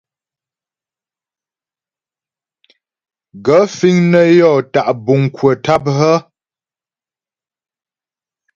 [3.45, 6.15] Gaə̂ fíŋ nə́ yɔ́ tá' buŋ kwə̀ tâp hə́?